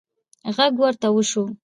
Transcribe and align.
غږ 0.55 0.73
ورته 0.81 1.07
وشو: 1.11 1.43